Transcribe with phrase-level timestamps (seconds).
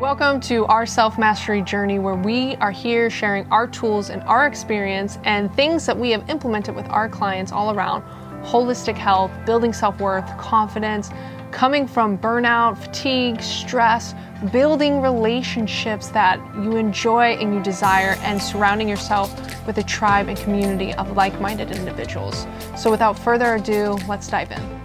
[0.00, 4.46] Welcome to our self mastery journey where we are here sharing our tools and our
[4.46, 8.02] experience and things that we have implemented with our clients all around
[8.42, 11.10] holistic health, building self worth, confidence,
[11.50, 14.14] coming from burnout, fatigue, stress,
[14.50, 19.30] building relationships that you enjoy and you desire, and surrounding yourself
[19.66, 22.46] with a tribe and community of like minded individuals.
[22.74, 24.80] So, without further ado, let's dive in.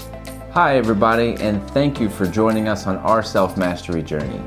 [0.51, 4.41] Hi, everybody, and thank you for joining us on our self mastery journey.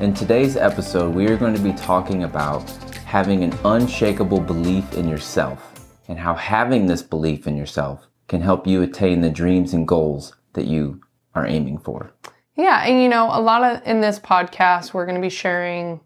[0.00, 2.70] In today's episode, we are going to be talking about
[3.04, 8.64] having an unshakable belief in yourself and how having this belief in yourself can help
[8.64, 11.00] you attain the dreams and goals that you
[11.34, 12.12] are aiming for.
[12.54, 16.00] Yeah, and you know, a lot of in this podcast, we're going to be sharing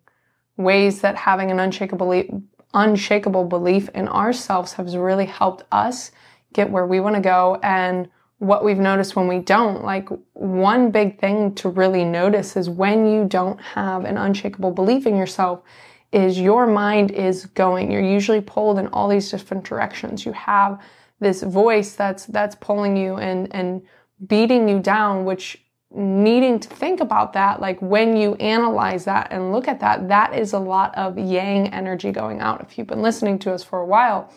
[0.56, 6.12] ways that having an unshakable unshakable belief in ourselves has really helped us
[6.55, 8.09] get where we want to go and
[8.42, 9.84] what we've noticed when we don't.
[9.84, 15.06] Like, one big thing to really notice is when you don't have an unshakable belief
[15.06, 15.62] in yourself,
[16.10, 17.92] is your mind is going.
[17.92, 20.27] You're usually pulled in all these different directions.
[20.27, 20.83] You have
[21.20, 23.81] this voice that's that's pulling you and and
[24.27, 29.53] beating you down, which needing to think about that, like when you analyze that and
[29.53, 32.61] look at that, that is a lot of yang energy going out.
[32.61, 34.33] If you've been listening to us for a while,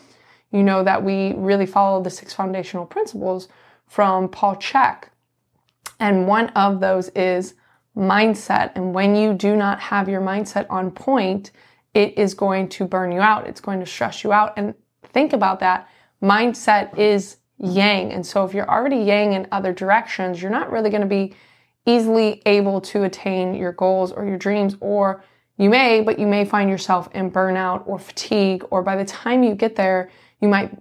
[0.51, 3.47] you know that we really follow the six foundational principles
[3.95, 5.05] from Paul Chek.
[6.01, 7.53] And one of those is
[7.95, 8.73] mindset.
[8.75, 11.51] And when you do not have your mindset on point,
[11.93, 13.47] it is going to burn you out.
[13.47, 14.51] It's going to stress you out.
[14.57, 14.73] And
[15.13, 15.88] think about that.
[16.21, 18.11] Mindset is yang.
[18.11, 21.33] And so if you're already yang in other directions, you're not really going to be
[21.85, 25.23] easily able to attain your goals or your dreams, or
[25.55, 29.41] you may, but you may find yourself in burnout or fatigue, or by the time
[29.41, 30.77] you get there, you might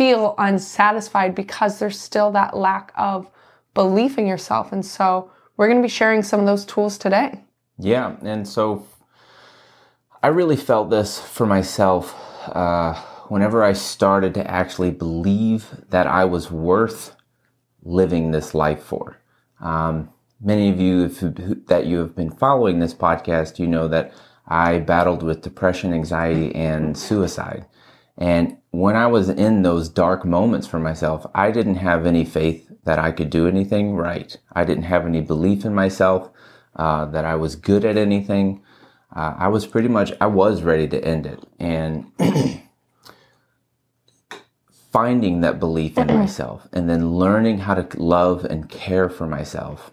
[0.00, 3.30] feel unsatisfied because there's still that lack of
[3.74, 4.72] belief in yourself.
[4.72, 7.44] And so we're going to be sharing some of those tools today.
[7.78, 8.16] Yeah.
[8.22, 8.86] And so
[10.22, 12.14] I really felt this for myself
[12.48, 12.94] uh,
[13.28, 17.14] whenever I started to actually believe that I was worth
[17.82, 19.20] living this life for.
[19.60, 20.08] Um,
[20.40, 21.20] many of you if,
[21.66, 24.14] that you have been following this podcast, you know that
[24.46, 27.66] I battled with depression, anxiety, and suicide.
[28.20, 32.70] And when I was in those dark moments for myself, I didn't have any faith
[32.84, 34.36] that I could do anything right.
[34.52, 36.30] I didn't have any belief in myself,
[36.76, 38.62] uh, that I was good at anything.
[39.14, 41.40] Uh, I was pretty much, I was ready to end it.
[41.58, 42.12] And
[44.92, 49.92] finding that belief in myself and then learning how to love and care for myself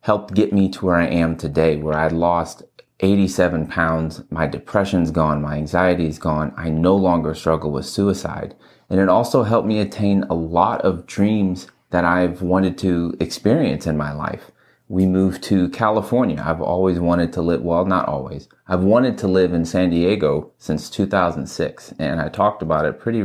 [0.00, 2.64] helped get me to where I am today, where I lost
[3.02, 4.22] 87 pounds.
[4.30, 5.42] My depression's gone.
[5.42, 6.54] My anxiety's gone.
[6.56, 8.54] I no longer struggle with suicide.
[8.88, 13.86] And it also helped me attain a lot of dreams that I've wanted to experience
[13.86, 14.50] in my life.
[14.88, 16.42] We moved to California.
[16.44, 18.48] I've always wanted to live, well, not always.
[18.68, 21.94] I've wanted to live in San Diego since 2006.
[21.98, 23.24] And I talked about it pretty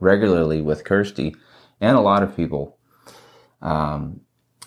[0.00, 1.34] regularly with Kirsti
[1.80, 2.76] and a lot of people.
[3.62, 4.20] Um,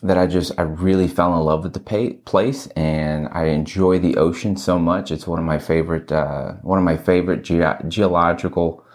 [0.03, 4.00] that I just I really fell in love with the pay, place and I enjoy
[4.00, 5.12] the ocean so much.
[5.12, 8.85] It's one of my favorite uh, one of my favorite ge- geological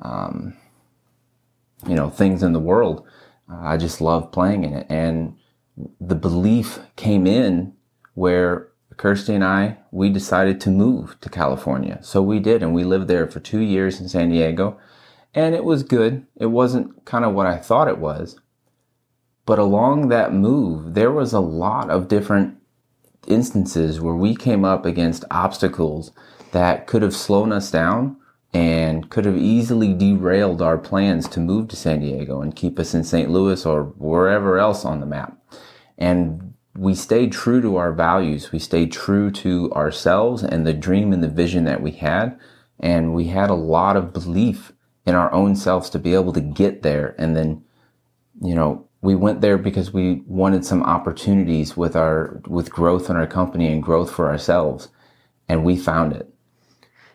[0.00, 0.56] um,
[1.86, 3.06] you know things in the world.
[3.50, 5.36] Uh, I just love playing in it, and
[6.00, 7.74] the belief came in
[8.14, 11.98] where Kirsti and I we decided to move to California.
[12.02, 14.78] So we did, and we lived there for two years in San Diego,
[15.34, 16.26] and it was good.
[16.36, 18.40] It wasn't kind of what I thought it was
[19.46, 22.58] but along that move, there was a lot of different
[23.26, 26.12] instances where we came up against obstacles
[26.52, 28.16] that could have slowed us down
[28.52, 32.94] and could have easily derailed our plans to move to San Diego and keep us
[32.94, 33.30] in St.
[33.30, 35.36] Louis or wherever else on the map.
[35.98, 38.52] And we stayed true to our values.
[38.52, 42.38] We stayed true to ourselves and the dream and the vision that we had.
[42.80, 44.72] And we had a lot of belief
[45.06, 47.64] in our own selves to be able to get there and then,
[48.40, 53.16] you know, we went there because we wanted some opportunities with our with growth in
[53.16, 54.88] our company and growth for ourselves
[55.48, 56.32] and we found it.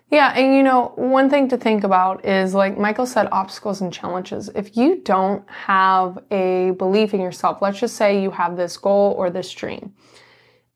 [0.10, 3.92] Yeah and you know one thing to think about is like Mickel said obstacles and
[3.92, 4.50] challenges.
[4.56, 9.16] If you don't have a belief in yourself let's just say you have this goal
[9.18, 9.94] or this dream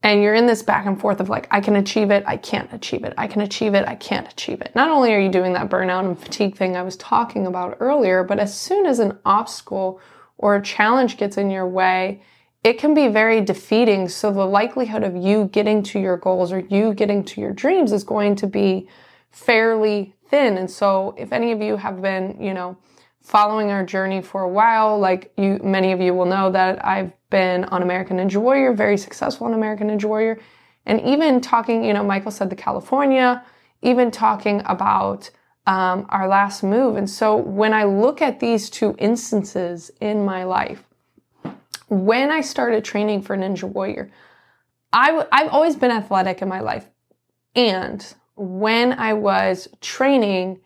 [0.06, 2.72] and you're in this back and forth of like i can achieve it i can't
[2.72, 4.72] achieve it i can achieve it i can't achieve it.
[4.76, 8.24] Not only are you doing that burnout and fatigue thing i was talking about earlier
[8.24, 10.00] but as soon as an obstacle
[10.38, 12.22] or a challenge gets in your way,
[12.64, 14.10] it can be very defeating.
[14.10, 17.92] So the likelihood of you getting to your goals or you getting to your dreams
[17.92, 18.90] is going to be
[19.30, 20.58] fairly thin.
[20.58, 22.78] And so if any of you have been, you know,
[23.22, 27.12] following our journey for a while, like you, many of you will know that I've
[27.30, 30.40] been on American Ninja Warrior, very successful on American Ninja Warrior.
[30.86, 33.44] And even talking, you know, Mickel said the California,
[33.82, 35.30] even talking about
[35.68, 36.96] um, our last move.
[36.96, 40.84] And so when I look at these two instances in my life,
[41.88, 44.12] when I started training for Ninja Warrior,
[44.94, 46.90] i w- I've always been athletic in my life.
[47.56, 50.60] And when I was training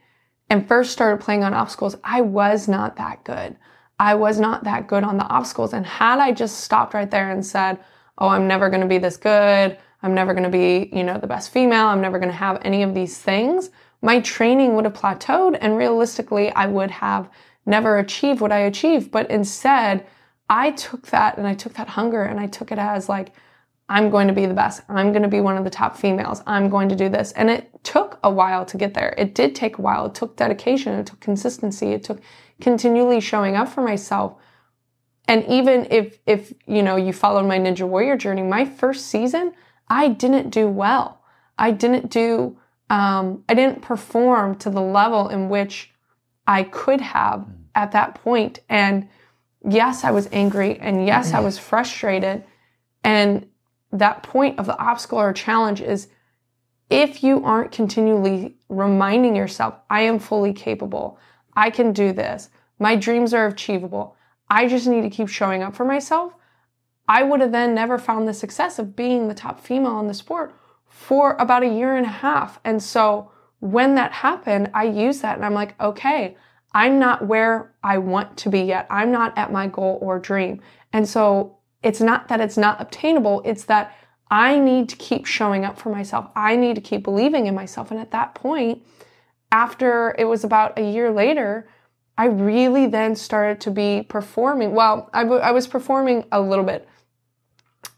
[0.50, 3.56] and first started playing on obstacles, I was not that good.
[4.00, 5.74] I was not that good on the obstacles.
[5.74, 7.80] And had I just stopped right there and said,
[8.18, 9.78] Oh, I'm never going to be this good.
[10.02, 11.88] I'm never going to be, you know, the best female.
[11.88, 13.69] I'm never going to have any of these things.
[14.01, 17.30] My training would have plateaued and realistically, I would have
[17.66, 19.12] never achieved what I achieved.
[19.12, 20.06] But instead,
[20.50, 23.34] I took that and I took that hunger and I took it as like,
[23.90, 24.84] I'm going to be the best.
[24.88, 26.44] I'm going to be one of the top females.
[26.46, 27.31] I'm going to do this.
[27.31, 29.16] And it took a while to get there.
[29.18, 30.06] It did take a while.
[30.06, 30.94] It took dedication.
[30.94, 31.92] It took consistency.
[31.94, 32.22] It took
[32.62, 34.36] continually showing up for myself.
[35.28, 39.54] And even if, if, you know, you followed my Ninja Warrior journey, my first season,
[39.88, 41.22] I didn't do well.
[41.57, 42.57] I didn't do,
[42.89, 45.91] um, I didn't perform to the level in which
[46.47, 47.45] I could have
[47.75, 48.59] at that point.
[48.69, 49.07] And
[49.68, 52.44] yes, I was angry and yes, I was frustrated.
[53.03, 53.47] And
[53.91, 56.07] that point of the obstacle or challenge is
[56.89, 61.19] if you aren't continually reminding yourself, I am fully capable,
[61.56, 62.50] I can do this,
[62.80, 64.15] my dreams are achievable,
[64.50, 66.33] I just need to keep showing up for myself,
[67.07, 70.13] I would have then never found the success of being the top female in the
[70.13, 70.53] sport
[71.00, 72.60] for about a year and a half.
[72.66, 73.31] And so
[73.62, 76.36] when that happened, I used that and I'm like, okay,
[76.74, 78.86] I'm not where I want to be yet.
[78.90, 80.62] I'm not at my goal or dream.
[80.92, 83.96] And so it's not that it's not obtainable, it's that
[84.30, 86.30] I need to keep showing up for myself.
[86.36, 87.92] I need to keep believing in myself.
[87.92, 88.84] And at that point,
[89.54, 91.69] after it was about a year later,
[92.18, 94.74] I really then started to be performing.
[94.74, 96.90] Well, I, w- I was performing a little bit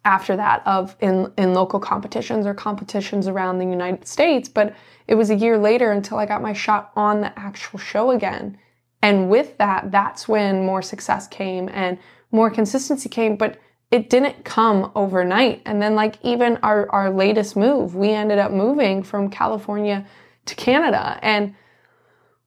[0.04, 4.76] after that of in in local competitions or competitions around the United States, but
[5.08, 8.58] it was a year later until I got my shot on the actual show again.
[9.02, 11.98] And with that, that's when more success came and
[12.32, 13.60] more consistency came, but
[13.90, 15.62] it didn't come overnight.
[15.66, 20.06] And then like even our our latest move, we ended up moving from California
[20.46, 21.54] to Canada and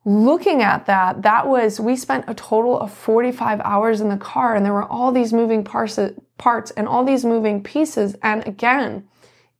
[0.04, 4.54] looking at that, that was, we spent a total of 45 hours in the car
[4.54, 5.98] and there were all these moving parts,
[6.38, 8.16] parts and all these moving pieces.
[8.22, 9.08] And again,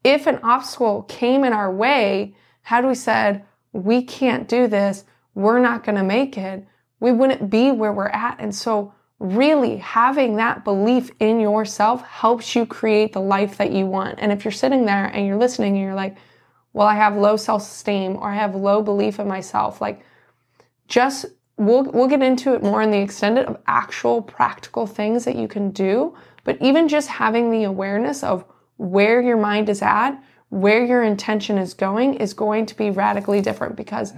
[0.02, 5.04] if an obstacle came in our way, had we said, we can't do this,
[5.34, 6.66] we're not going to make it,
[7.00, 8.36] we wouldn't be where we're at.
[8.38, 13.86] And so really having that belief in yourself helps you create the life that you
[13.86, 14.18] want.
[14.18, 16.16] And if you're sitting there and you're listening and you're like,
[16.72, 20.04] well, I have low self-esteem or I have low belief in myself, like
[20.88, 21.26] just
[21.56, 25.48] we'll we'll get into it more in the extended of actual practical things that you
[25.48, 28.44] can do but even just having the awareness of
[28.76, 30.16] where your mind is at
[30.50, 34.12] where your intention is going is going to be radically different because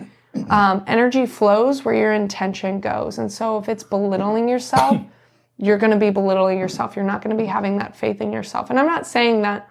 [0.51, 5.01] um, energy flows where your intention goes and so if it's belittling yourself
[5.59, 8.33] you're going to be belittling yourself you're not going to be having that faith in
[8.33, 9.69] yourself and i'm not saying that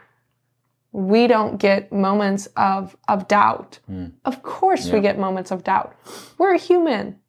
[0.95, 3.79] we don't get moments of of doubt.
[3.91, 4.13] Mm.
[4.23, 4.93] Of course, yeah.
[4.93, 5.93] we get moments of doubt.
[6.37, 7.19] We're human.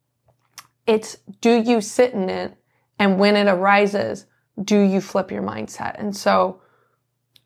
[0.85, 2.55] It's do you sit in it,
[2.97, 4.25] and when it arises,
[4.63, 5.99] do you flip your mindset?
[5.99, 6.61] And so,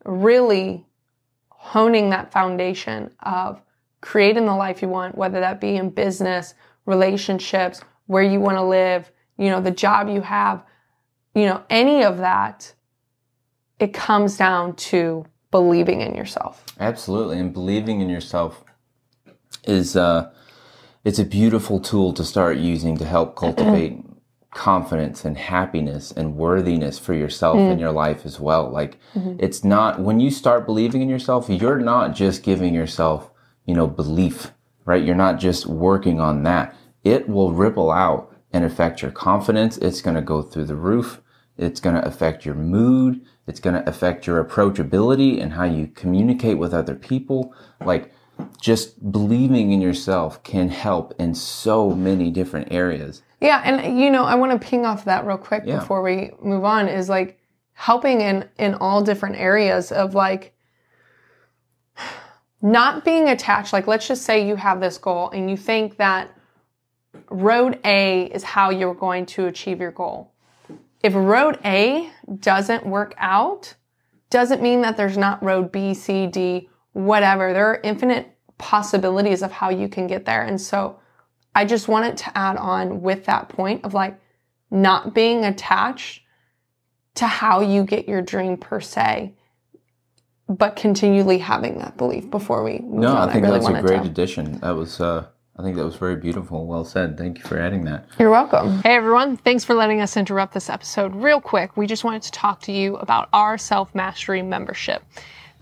[0.04, 0.86] really
[1.50, 3.60] honing that foundation of
[4.00, 6.54] creating the life you want, whether that be in business,
[6.86, 10.64] relationships, where you want to live, you know, the job you have,
[11.34, 12.74] you know, any of that,
[13.78, 16.64] it comes down to believing in yourself.
[16.80, 18.64] Absolutely, and believing in yourself
[19.64, 20.32] is uh,
[21.04, 24.04] it's a beautiful tool to start using to help cultivate
[24.52, 27.72] confidence and happiness and worthiness for yourself mm.
[27.72, 28.70] in your life as well.
[28.70, 29.36] Like mm-hmm.
[29.38, 33.30] it's not when you start believing in yourself, you're not just giving yourself,
[33.64, 34.52] you know, belief,
[34.84, 35.02] right?
[35.02, 36.76] You're not just working on that.
[37.02, 39.78] It will ripple out and affect your confidence.
[39.78, 41.22] It's going to go through the roof.
[41.56, 43.22] It's going to affect your mood.
[43.46, 47.54] It's going to affect your approachability and how you communicate with other people.
[47.84, 48.12] Like
[48.60, 53.22] just believing in yourself can help in so many different areas.
[53.42, 53.60] Yeah.
[53.64, 55.78] And, you know, I want to ping off that real quick yeah.
[55.78, 57.38] before we move on is like
[57.72, 60.54] helping in, in all different areas of like,
[62.62, 63.72] not being attached.
[63.72, 66.30] Like, let's just say you have this goal and you think that
[67.28, 70.32] road A is how you're going to achieve your goal
[71.02, 73.74] if road A doesn't work out,
[74.30, 77.52] doesn't mean that there's not road B, C, D, whatever.
[77.52, 80.42] There are infinite possibilities of how you can get there.
[80.42, 80.98] And so
[81.54, 84.18] I just wanted to add on with that point of like
[84.70, 86.22] not being attached
[87.16, 89.34] to how you get your dream per se.
[90.48, 93.28] but continually having that belief before we move No, on.
[93.28, 94.08] I think really that's a great to.
[94.08, 94.58] addition.
[94.60, 95.26] That was, uh,
[95.58, 96.66] I think that was very beautiful.
[96.66, 97.16] Well said.
[97.16, 98.06] Thank you for adding that.
[98.18, 98.82] You're welcome.
[98.82, 101.76] Hey everyone, thanks for letting us interrupt this episode real quick.
[101.76, 105.02] We just wanted to talk to you about our self mastery membership.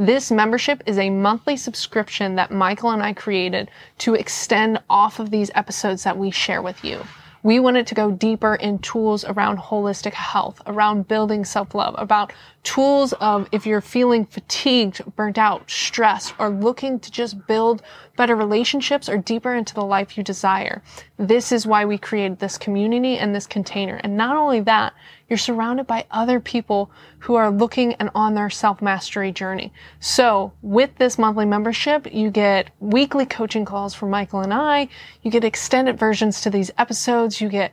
[0.01, 5.31] This membership is a monthly subscription that Mickel and I created to extend off of
[5.31, 7.03] these episodes that we share with you.
[7.43, 12.33] We wanted to go deeper in tools around holistic health, around building self love, about
[12.63, 17.83] tools of if you're feeling fatigued, burnt out, stressed, or looking to just build
[18.17, 20.83] better relationships or deeper into the life you desire.
[21.19, 23.97] This is why we created this community and this container.
[23.97, 24.95] And not only that,
[25.31, 29.73] you're surrounded by other people who are looking and on their self mastery journey.
[30.01, 34.89] So with this monthly membership, you get weekly coaching calls from Mickel and I.
[35.23, 37.41] You get extended versions to these episodes.
[37.41, 37.73] You get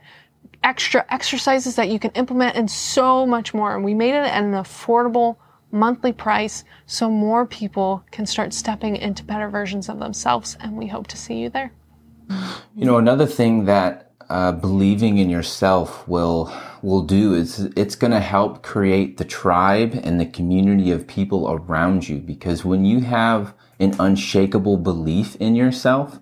[0.62, 3.74] extra exercises that you can implement and so much more.
[3.74, 5.36] And we made it at an affordable
[5.72, 10.56] monthly price so more people can start stepping into better versions of themselves.
[10.60, 11.72] And we hope to see you there.
[12.76, 18.10] You know, another thing that uh, believing in yourself will will do is it's going
[18.10, 22.18] to help create the tribe and the community of people around you.
[22.18, 26.20] Because when you have an unshakable belief in yourself,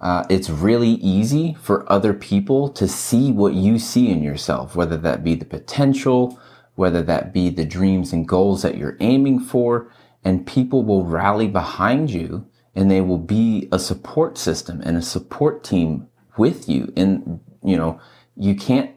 [0.00, 4.96] uh, it's really easy for other people to see what you see in yourself, whether
[4.96, 6.38] that be the potential,
[6.74, 9.90] whether that be the dreams and goals that you're aiming for,
[10.24, 15.02] and people will rally behind you and they will be a support system and a
[15.02, 16.92] support team with you.
[16.96, 18.00] And, you know,
[18.36, 18.90] you can't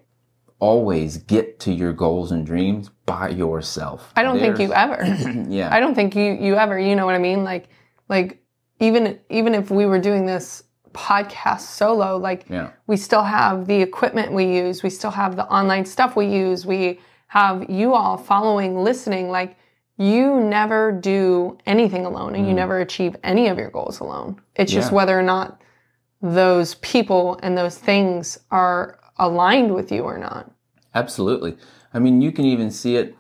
[0.59, 4.11] always get to your goals and dreams by yourself.
[4.15, 5.03] I don't think you ever.
[5.49, 5.73] yeah.
[5.73, 6.79] I don't think you you ever.
[6.79, 7.43] You know what I mean?
[7.43, 7.69] Like
[8.09, 8.41] like
[8.79, 10.63] even even if we were doing this
[10.93, 12.71] podcast solo, like Yeah.
[12.87, 16.65] we still have the equipment we use, we still have the online stuff we use,
[16.65, 19.29] we have you all following, listening.
[19.29, 19.57] Like
[19.97, 22.57] you never do anything alone, and you mm.
[22.57, 24.41] never achieve any of your goals alone.
[24.55, 25.61] It's just whether or not
[26.21, 30.51] those people and those things are aligned with you or not.
[30.93, 31.57] Absolutely.
[31.93, 33.15] I mean, you can even see it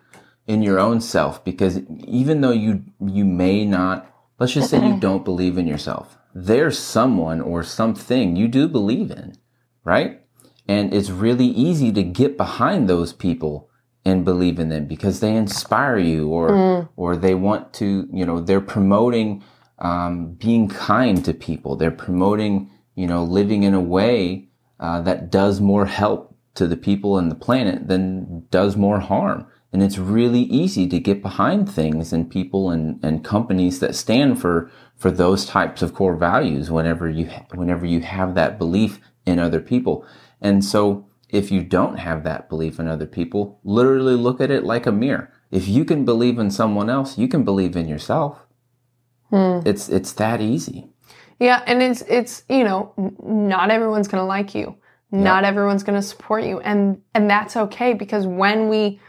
[0.47, 4.97] in your own self because even though you you may not, let's just say you
[4.99, 9.37] don't believe in yourself, there's someone or something you do believe in,
[9.83, 10.21] right?
[10.67, 13.69] And it's really easy to get behind those people
[14.03, 18.39] and believe in them because they inspire you or or they want to, you know,
[18.39, 19.43] they're promoting
[19.79, 21.75] um, being kind to people.
[21.75, 24.49] They're promoting, you know, living in a way
[24.79, 29.45] uh, that does more help to the people and the planet than does more harm.
[29.71, 34.41] And it's really easy to get behind things and people and, and companies that stand
[34.41, 39.37] for, for those types of core values whenever you, whenever you have that belief in
[39.37, 40.03] other people.
[40.41, 44.63] And so if you don't have that belief in other people, literally look at it
[44.63, 45.31] like a mirror.
[45.51, 48.39] If you can believe in someone else, you can believe in yourself.
[49.67, 50.89] It's, it's that easy.
[51.39, 54.75] Yeah, and it's it's you know not everyone's going to like you.
[55.09, 56.59] Not everyone's going to support you.
[56.59, 58.99] And and that's okay because when we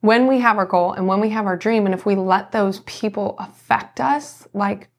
[0.00, 2.52] when we have our goal and when we have our dream and if we let
[2.52, 4.90] those people affect us like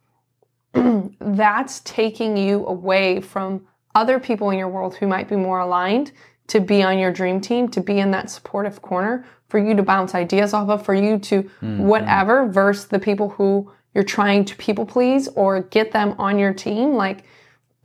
[1.19, 6.11] that's taking you away from other people in your world who might be more aligned
[6.47, 9.83] to be on your dream team, to be in that supportive corner, for you to
[9.83, 11.79] bounce ideas off of, for you to mm-hmm.
[11.79, 16.53] whatever, versus the people who you're trying to people please or get them on your
[16.53, 16.93] team.
[16.93, 17.23] Like,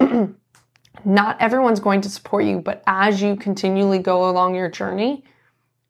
[1.05, 5.25] not everyone's going to support you, but as you continually go along your journey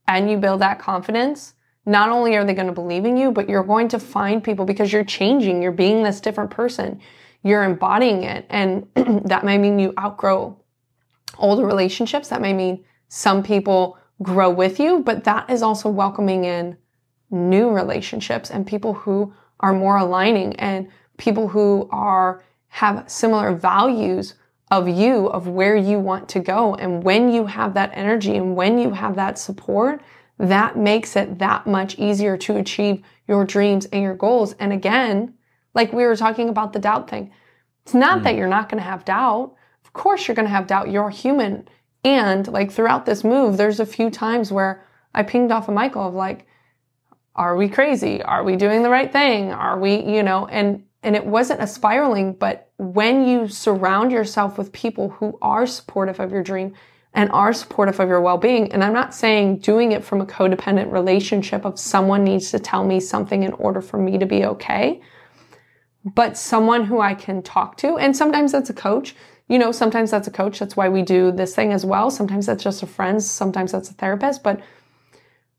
[0.06, 1.54] and you build that confidence,
[1.86, 4.66] not only are they going to believe in you, but you're going to find people
[4.66, 7.00] because you're changing, you're being this different person,
[7.42, 8.44] you're embodying it.
[8.50, 8.86] And
[9.24, 10.60] that may mean you outgrow
[11.38, 12.28] older relationships.
[12.28, 16.76] That may mean some people grow with you, but that is also welcoming in
[17.30, 24.34] new relationships and people who are more aligning and people who are have similar values
[24.70, 28.54] of you of where you want to go and when you have that energy and
[28.54, 30.00] when you have that support
[30.38, 34.54] that makes it that much easier to achieve your dreams and your goals.
[34.54, 35.34] And again
[35.74, 37.32] like we were talking about the doubt thing
[37.84, 38.38] it's not that mm.
[38.38, 39.54] you're not going to have doubt.
[39.84, 40.90] Of course you're going to have doubt.
[40.90, 41.66] You're human.
[42.04, 46.08] And like throughout this move there's a few times where i pinged off of Mickel
[46.08, 46.46] of like
[47.40, 48.22] are we crazy?
[48.22, 49.50] Are we doing the right thing?
[49.50, 54.58] Are we you know and and it wasn't a spiraling but when you surround yourself
[54.58, 56.74] with people who are supportive of your dream
[57.14, 60.92] and are supportive of your well-being and i'm not saying doing it from a codependent
[60.92, 65.00] relationship of someone needs to tell me something in order for me to be okay
[66.04, 69.14] but someone who i can talk to and sometimes that's a coach.
[69.48, 70.60] You know sometimes that's a coach.
[70.60, 72.08] That's why we do this thing as well.
[72.10, 73.20] Sometimes that's just a friend.
[73.20, 74.44] Sometimes that's a therapist.
[74.44, 74.60] But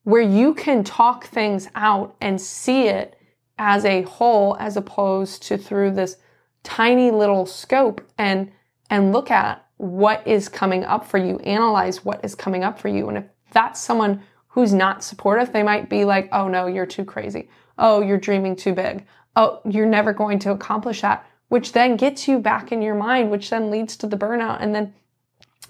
[0.03, 3.17] where you can talk things out and see it
[3.58, 6.17] as a whole as opposed to through this
[6.63, 8.51] tiny little scope and
[8.89, 12.88] and look at what is coming up for you analyze what is coming up for
[12.88, 13.08] you.
[13.08, 17.05] And if that's someone who's not supportive they might be like oh no you're too
[17.05, 17.50] crazy.
[17.77, 19.05] Oh you're dreaming too big.
[19.36, 23.29] Oh you're never going to accomplish that which then gets you back in your mind
[23.29, 24.93] which then leads to the burnout and then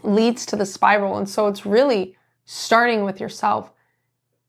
[0.04, 1.18] leads to the spiral.
[1.18, 3.72] And so it's really starting with yourself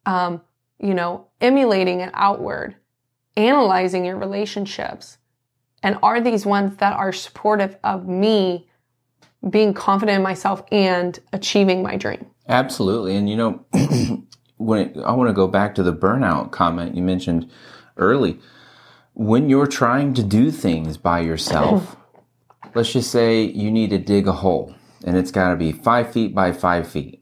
[0.07, 0.41] um,
[0.79, 2.77] you know emulating it outward
[3.37, 5.19] analyzing your relationships.
[5.83, 8.69] And are these ones that are supportive of me
[9.49, 12.27] being confident in myself and achieving my dream?
[12.49, 13.17] Absolutely.
[13.17, 13.65] And you know
[14.59, 17.51] when it, i want to go back to the burnout comment you mentioned
[17.97, 18.39] early.
[19.15, 21.97] When you're trying to do things by yourself
[22.75, 26.13] let's just say you need to dig a hole and it's got to be five
[26.13, 27.22] feet by five feet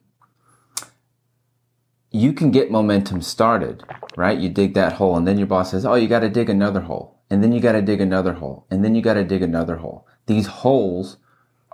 [2.10, 3.84] you can get momentum started,
[4.16, 4.38] right?
[4.38, 6.80] You dig that hole and then your boss says, Oh, you got to dig another
[6.80, 7.18] hole.
[7.30, 8.66] And then you got to dig another hole.
[8.70, 10.06] And then you got to dig another hole.
[10.26, 11.18] These holes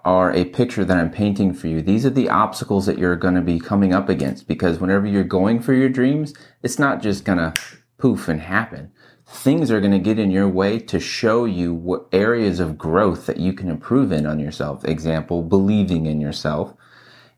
[0.04, 1.80] are a picture that I'm painting for you.
[1.80, 5.24] These are the obstacles that you're going to be coming up against because whenever you're
[5.24, 7.54] going for your dreams, it's not just going to
[7.98, 8.92] poof and happen.
[9.26, 13.26] Things are going to get in your way to show you what areas of growth
[13.26, 14.84] that you can improve in on yourself.
[14.84, 16.74] Example, believing in yourself.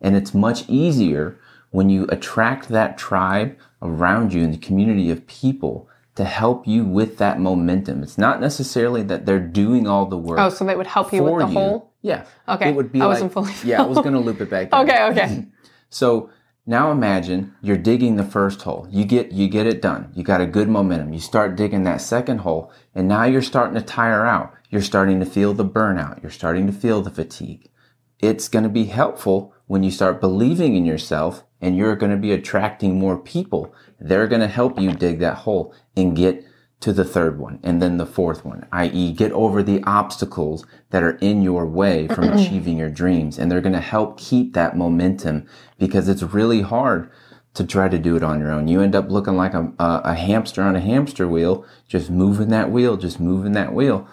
[0.00, 5.26] And it's much easier when you attract that tribe around you and the community of
[5.26, 8.02] people to help you with that momentum.
[8.02, 10.38] It's not necessarily that they're doing all the work.
[10.40, 11.52] Oh, so they would help you with the you.
[11.52, 11.92] whole?
[12.02, 12.24] Yeah.
[12.48, 12.70] Okay.
[12.70, 14.72] It would be I like, wasn't fully yeah, I was going to loop it back.
[14.72, 15.46] Okay, okay.
[15.90, 16.28] So
[16.66, 18.86] now imagine you're digging the first hole.
[18.90, 20.12] You get you get it done.
[20.14, 21.14] You got a good momentum.
[21.14, 24.52] You start digging that second hole, and now you're starting to tire out.
[24.68, 26.20] You're starting to feel the burnout.
[26.20, 27.70] You're starting to feel the fatigue.
[28.18, 32.18] It's going to be helpful when you start believing in yourself and you're going to
[32.18, 33.74] be attracting more people.
[33.98, 36.44] They're going to help you dig that hole and get
[36.80, 39.12] to the third one and then the fourth one, i.e.
[39.12, 43.38] get over the obstacles that are in your way from achieving your dreams.
[43.38, 45.46] And they're going to help keep that momentum
[45.78, 47.10] because it's really hard
[47.54, 48.68] to try to do it on your own.
[48.68, 52.50] You end up looking like a, a, a hamster on a hamster wheel, just moving
[52.50, 54.08] that wheel, just moving that wheel.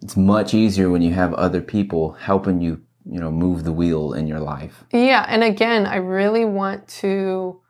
[0.00, 4.12] It's much easier when you have other people helping you you know move the wheel
[4.12, 4.84] in your life.
[4.92, 7.60] Yeah and again i really want to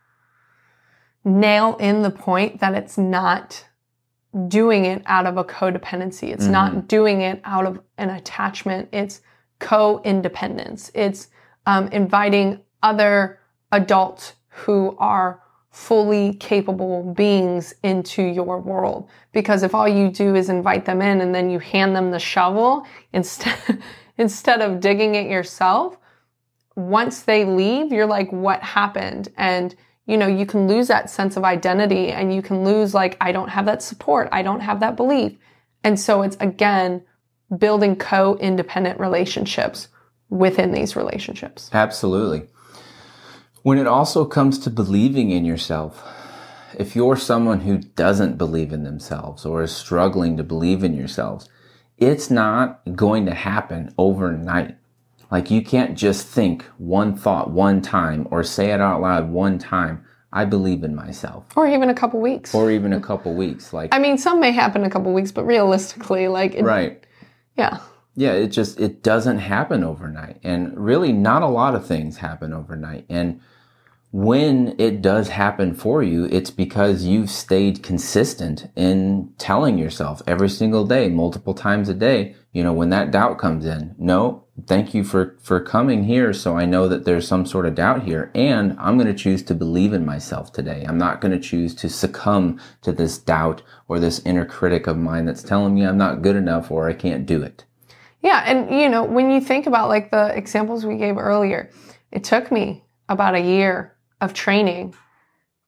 [1.24, 3.64] nail in the point that it's not
[4.46, 6.30] doing it out of a codependency.
[6.32, 6.52] It's mm-hmm.
[6.52, 8.88] not doing it out of an attachment.
[8.92, 9.20] It's
[9.58, 10.90] co-independence.
[10.94, 11.28] It's
[11.66, 13.40] um, inviting other
[13.72, 19.08] adults who are fully capable beings into your world.
[19.32, 22.18] Because if all you do is invite them in and then you hand them the
[22.18, 23.56] shovel instead
[24.18, 25.96] instead of digging it yourself,
[26.76, 29.28] once they leave, you're like, what happened?
[29.36, 29.74] And,
[30.06, 33.32] you know, you can lose that sense of identity and you can lose, like, I
[33.32, 34.28] don't have that support.
[34.32, 35.36] I don't have that belief.
[35.82, 37.02] And so it's again,
[37.56, 39.88] building co independent relationships
[40.28, 41.70] within these relationships.
[41.72, 42.48] Absolutely.
[43.62, 46.04] When it also comes to believing in yourself,
[46.78, 51.48] if you're someone who doesn't believe in themselves or is struggling to believe in yourselves,
[51.98, 54.76] it's not going to happen overnight.
[55.30, 59.58] Like you can't just think one thought one time or say it out loud one
[59.58, 60.04] time.
[60.30, 61.46] I believe in myself.
[61.56, 62.54] Or even a couple weeks.
[62.54, 63.72] Or even a couple weeks.
[63.72, 67.04] Like I mean, some may happen a couple weeks, but realistically, like it, Right.
[67.56, 67.80] Yeah.
[68.14, 70.38] Yeah, it just it doesn't happen overnight.
[70.42, 73.06] And really not a lot of things happen overnight.
[73.08, 73.40] And
[74.10, 80.48] when it does happen for you, it's because you've stayed consistent in telling yourself every
[80.48, 84.94] single day, multiple times a day, you know, when that doubt comes in, no, thank
[84.94, 86.32] you for, for coming here.
[86.32, 89.42] So I know that there's some sort of doubt here and I'm going to choose
[89.42, 90.86] to believe in myself today.
[90.88, 94.96] I'm not going to choose to succumb to this doubt or this inner critic of
[94.96, 97.66] mine that's telling me I'm not good enough or I can't do it.
[98.22, 98.42] Yeah.
[98.46, 101.70] And, you know, when you think about like the examples we gave earlier,
[102.10, 104.94] it took me about a year of training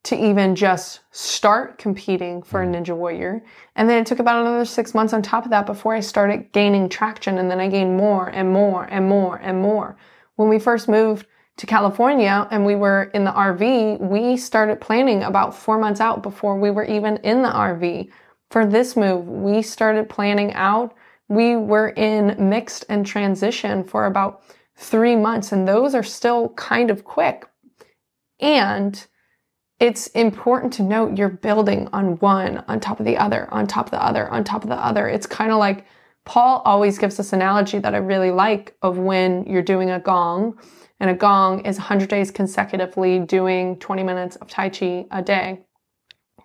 [0.03, 2.75] to even just start competing for a mm.
[2.75, 3.43] Ninja Warrior.
[3.75, 6.51] And then it took about another six months on top of that before I started
[6.51, 7.37] gaining traction.
[7.37, 9.95] And then I gained more and more and more and more.
[10.35, 15.21] When we first moved to California and we were in the RV, we started planning
[15.21, 18.09] about four months out before we were even in the RV.
[18.49, 20.95] For this move, we started planning out.
[21.27, 24.41] We were in mixed and transition for about
[24.75, 27.45] three months, and those are still kind of quick
[28.41, 29.07] and
[29.79, 33.87] it's important to note you're building on one on top of the other, on top
[33.87, 35.07] of the other, on top of the other.
[35.07, 35.85] It's kind of like
[36.25, 40.59] Paul always gives this analogy that I really like of when you're doing a gong,
[40.99, 45.61] and a gong is 100 days consecutively doing 20 minutes of Tai Chi a day.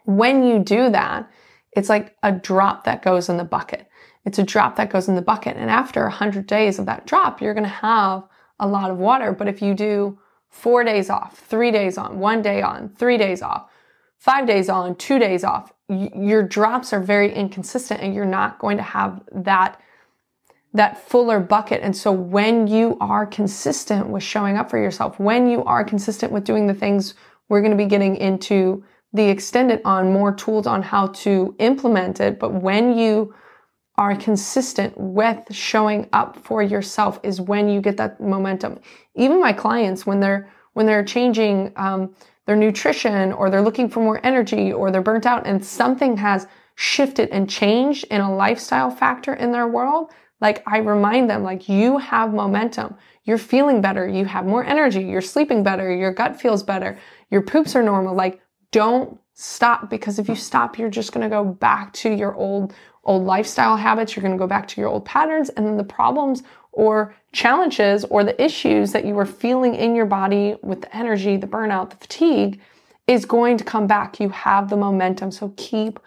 [0.05, 1.31] When you do that,
[1.73, 3.87] it's like a drop that goes in the bucket.
[4.25, 5.59] It's a drop that goes in the bucket.
[5.59, 8.25] And after 100 days of that drop, you're going to have
[8.59, 9.33] a lot of water.
[9.33, 10.19] But if you do
[10.57, 13.71] four days off, three days on, one day on, three days off,
[14.19, 18.79] five days on, two days off, your drops are very inconsistent and you're not going
[18.79, 19.81] to have that
[20.73, 21.81] that fuller bucket.
[21.83, 26.33] And so when you are consistent with showing up for yourself, when you are consistent
[26.33, 27.15] with doing the things
[27.49, 32.21] we're going to be getting into the extended on more tools on how to implement
[32.21, 33.35] it, but when you
[33.99, 38.79] are consistent with showing up for yourself is when you get that momentum.
[39.15, 44.01] Even my clients, when they're when they're changing um, their nutrition or they're looking for
[44.01, 48.91] more energy or they're burnt out and something has shifted and changed in a lifestyle
[48.91, 50.11] factor in their world,
[50.43, 52.95] like I remind them, like you have momentum.
[53.25, 54.07] You're feeling better.
[54.07, 55.03] You have more energy.
[55.03, 55.93] You're sleeping better.
[55.93, 56.99] Your gut feels better.
[57.31, 58.15] Your poops are normal.
[58.15, 62.35] Like don't stop because if you stop, you're just going to go back to your
[62.35, 62.75] old,
[63.07, 64.15] old lifestyle habits.
[64.15, 66.43] You're going to go back to your old patterns and then the problems
[66.73, 71.37] or challenges or the issues that you were feeling in your body with the energy,
[71.39, 72.61] the burnout, the fatigue
[73.07, 74.21] is going to come back.
[74.21, 75.31] You have the momentum.
[75.31, 75.99] So keep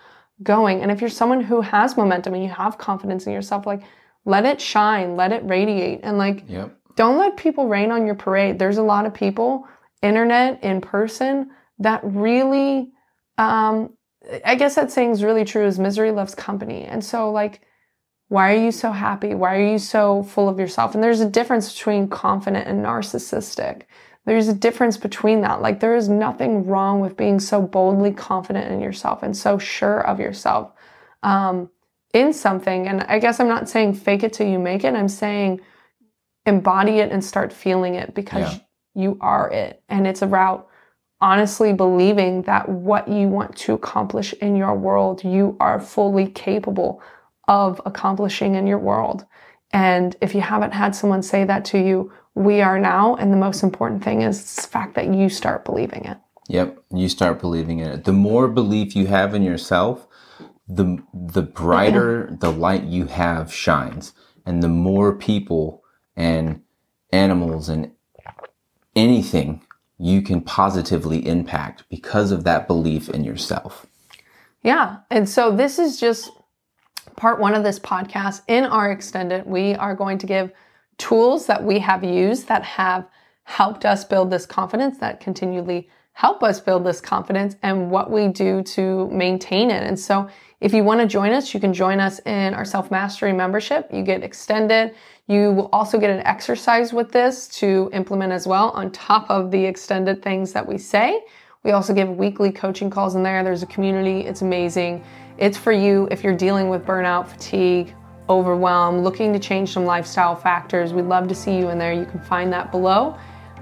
[0.44, 0.82] going.
[0.82, 3.82] And if you're someone who has momentum and you have confidence in yourself, like
[4.26, 6.02] let it shine, let it radiate.
[6.04, 6.76] And like, Yep.
[6.96, 8.60] don't let people rain on your parade.
[8.60, 9.68] There's a lot of people,
[10.02, 12.92] internet, in person, that really,
[13.38, 13.94] um,
[14.46, 16.84] I guess that saying is really true is misery loves company.
[16.84, 17.62] And so, like,
[18.28, 19.34] why are you so happy?
[19.34, 20.94] Why are you so full of yourself?
[20.94, 23.84] And there's a difference between confident and narcissistic.
[24.26, 25.62] There's a difference between that.
[25.62, 30.02] Like, there is nothing wrong with being so boldly confident in yourself and so sure
[30.06, 30.72] of yourself
[31.24, 31.70] um,
[32.14, 32.88] in something.
[32.88, 34.94] And I guess I'm not saying fake it till you make it.
[34.94, 35.62] I'm saying
[36.46, 38.60] embody it and start feeling it because Yeah.
[39.04, 39.84] you are it.
[39.90, 40.69] And it's about
[41.22, 47.02] honestly believing that what you want to accomplish in your world, you are fully capable
[47.48, 49.26] of accomplishing in your world.
[49.72, 53.16] And if you haven't had someone say that to you, we are now.
[53.16, 56.18] And the most important thing is the fact that you start believing it.
[56.48, 58.04] Yep, you start believing in it.
[58.06, 60.08] The more belief you have in yourself,
[60.68, 64.14] the the brighter the light you have shines,
[64.46, 65.84] and the more people
[66.16, 66.62] and
[67.12, 67.92] animals and
[68.96, 69.64] anything
[70.00, 73.86] you can positively impact because of that belief in yourself.
[74.64, 74.98] Yeah.
[75.12, 76.32] And so this is just
[77.18, 78.42] part one of this podcast.
[78.48, 80.52] In our extended, we are going to give
[80.98, 83.08] tools that we have used that have
[83.44, 88.28] helped us build this confidence, that continually help us build this confidence, and what we
[88.28, 89.84] do to maintain it.
[89.84, 90.30] And so
[90.62, 93.90] if you want to join us, you can join us in our self mastery membership.
[93.94, 94.94] You get extended.
[95.28, 99.52] You will also get an exercise with this to implement as well on top of
[99.52, 101.24] the extended things that we say.
[101.64, 103.44] We also give weekly coaching calls in there.
[103.44, 104.22] There's a community.
[104.28, 105.04] It's amazing.
[105.38, 107.94] It's for you if you're dealing with burnout, fatigue,
[108.30, 110.94] overwhelm, looking to change some lifestyle factors.
[110.94, 111.94] We'd love to see you in there.
[111.94, 113.18] You can find that below.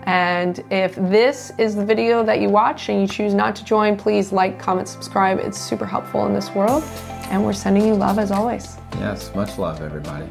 [0.07, 3.97] And if this is the video that you watch and you choose not to join,
[3.97, 5.37] please like, comment, subscribe.
[5.39, 6.83] It's super helpful in this world.
[7.29, 8.77] And we're sending you love as always.
[8.99, 10.25] Yes, much love, everybody.